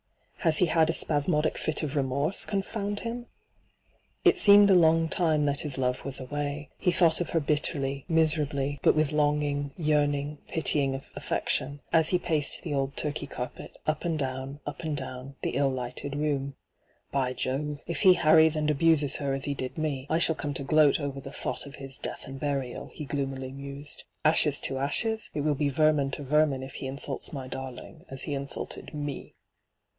[0.51, 3.27] 'Has he had a spasmodic fit of remorse, confound him
[4.23, 6.69] V It seemed a long time that his love was away.
[6.79, 12.63] He thought of her bitterly, miserably, but with longing, yearning, pitying afiection, as he paced
[12.63, 16.55] the old Tm key carpet, up and down, up and down, the ill lighted room.'
[17.11, 17.81] By Jove!
[17.85, 20.99] if he harriea and abuses her as he did me, I shall come to gloat
[20.99, 25.29] over the thought of his death and burial,' he gloomily mused.' Ashes to ashes?
[25.35, 29.35] It will be vermin to vermin if he insults my darling as he insulted me.'